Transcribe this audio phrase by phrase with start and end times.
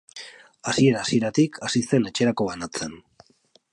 [0.71, 2.97] Hasiera-hasieratik hasi zen etxerako banatzen.